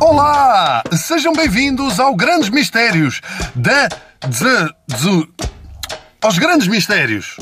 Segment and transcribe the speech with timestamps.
[0.00, 0.82] Olá!
[0.92, 3.20] Sejam bem-vindos ao Grandes Mistérios
[3.54, 3.88] da
[4.30, 4.70] Z,
[6.22, 7.36] aos Grandes Mistérios.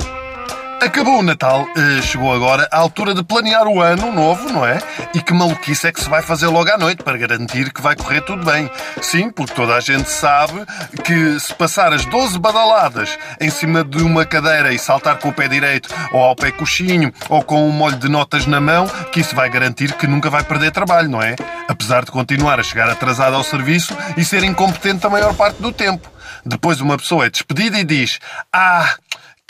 [0.82, 4.82] Acabou o Natal, eh, chegou agora a altura de planear o ano novo, não é?
[5.14, 7.94] E que maluquice é que se vai fazer logo à noite para garantir que vai
[7.94, 8.68] correr tudo bem.
[9.00, 10.66] Sim, porque toda a gente sabe
[11.04, 15.32] que se passar as 12 badaladas em cima de uma cadeira e saltar com o
[15.32, 19.20] pé direito ou ao pé coxinho ou com um molho de notas na mão, que
[19.20, 21.36] isso vai garantir que nunca vai perder trabalho, não é?
[21.68, 25.70] Apesar de continuar a chegar atrasado ao serviço e ser incompetente a maior parte do
[25.70, 26.10] tempo.
[26.44, 28.18] Depois uma pessoa é despedida e diz:
[28.52, 28.96] Ah,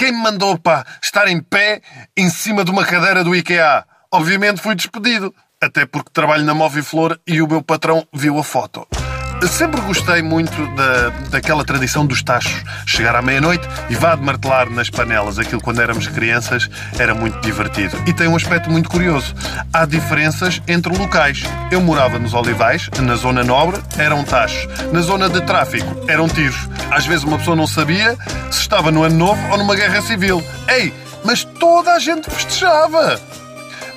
[0.02, 1.80] quem me mandou, pá, estar em pé
[2.16, 3.84] em cima de uma cadeira do IKEA?
[4.10, 5.32] Obviamente fui despedido.
[5.62, 8.84] Até porque trabalho na Moviflor e o meu patrão viu a foto.
[9.46, 12.64] Sempre gostei muito da, daquela tradição dos tachos.
[12.84, 15.38] Chegar à meia-noite e vá de martelar nas panelas.
[15.38, 17.96] Aquilo quando éramos crianças era muito divertido.
[18.04, 19.32] E tem um aspecto muito curioso.
[19.72, 21.44] Há diferenças entre locais.
[21.70, 24.66] Eu morava nos Olivais, na zona nobre, eram tachos.
[24.92, 26.68] Na zona de tráfico, eram tiros.
[26.92, 28.18] Às vezes uma pessoa não sabia
[28.50, 30.44] se estava no ano novo ou numa guerra civil.
[30.68, 30.92] Ei,
[31.24, 33.18] mas toda a gente festejava!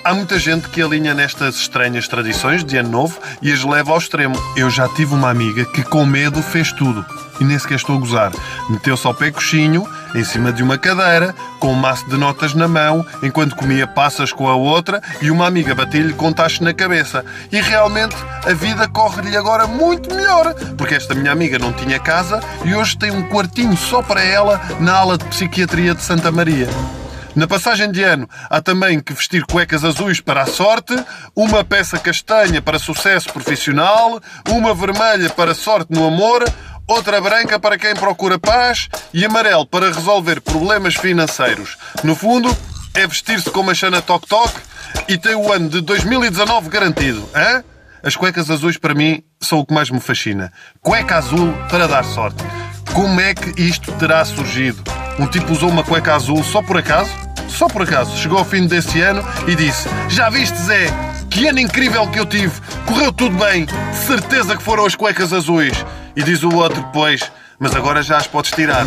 [0.05, 3.97] Há muita gente que alinha nestas estranhas tradições de Ano Novo e as leva ao
[3.97, 4.35] extremo.
[4.55, 7.03] Eu já tive uma amiga que, com medo, fez tudo.
[7.39, 8.31] E nem sequer estou a gozar.
[8.69, 12.67] Meteu-se ao pé coxinho, em cima de uma cadeira, com um maço de notas na
[12.67, 17.25] mão, enquanto comia passas com a outra e uma amiga batia-lhe com tacho na cabeça.
[17.51, 22.41] E realmente a vida corre-lhe agora muito melhor, porque esta minha amiga não tinha casa
[22.63, 26.69] e hoje tem um quartinho só para ela na ala de psiquiatria de Santa Maria.
[27.35, 30.95] Na passagem de ano, há também que vestir cuecas azuis para a sorte,
[31.35, 36.45] uma peça castanha para sucesso profissional, uma vermelha para sorte no amor,
[36.87, 41.77] outra branca para quem procura paz e amarelo para resolver problemas financeiros.
[42.05, 42.55] No fundo,
[42.93, 44.53] é vestir-se como a Xana Tok Tok
[45.09, 47.29] e tem o ano de 2019 garantido.
[47.35, 47.61] Hein?
[48.01, 50.53] As cuecas azuis, para mim, são o que mais me fascina.
[50.79, 52.41] Cueca azul para dar sorte.
[52.93, 54.81] Como é que isto terá surgido?
[55.19, 57.24] Um tipo usou uma cueca azul só por acaso?
[57.55, 58.17] Só por acaso.
[58.17, 60.87] Chegou ao fim desse ano e disse: Já viste, Zé?
[61.29, 62.53] Que ano incrível que eu tive!
[62.85, 63.65] Correu tudo bem!
[63.93, 65.85] Certeza que foram as cuecas azuis!
[66.15, 68.85] E diz o outro depois: Mas agora já as podes tirar.